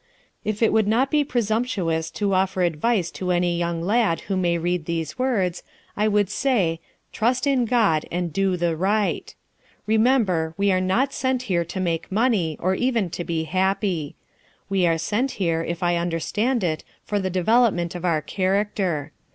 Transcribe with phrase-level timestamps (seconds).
[0.43, 4.57] "If it would not be presumptuous to offer advice to any young lad who may
[4.57, 5.61] read these words,
[5.95, 6.79] I would say,
[7.13, 9.35] 'Trust in God and do the right.'
[9.85, 14.15] Remember, we are not sent here to make money, or even to be happy;
[14.69, 19.11] we are sent here, if I understand it, for the development of our character.